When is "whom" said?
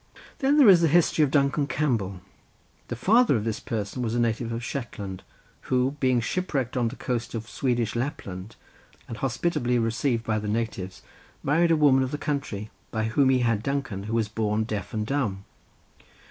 13.09-13.29